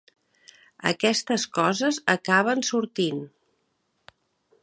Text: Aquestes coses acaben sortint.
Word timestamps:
Aquestes 0.91 1.43
coses 1.57 2.01
acaben 2.15 2.65
sortint. 2.71 3.23